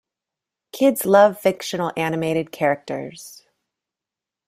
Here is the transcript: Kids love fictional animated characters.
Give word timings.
Kids 0.71 1.05
love 1.05 1.39
fictional 1.39 1.93
animated 1.95 2.51
characters. 2.51 3.43